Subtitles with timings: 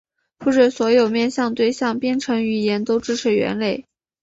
[0.39, 3.85] 不是所有面向对象编程语言都支持元类。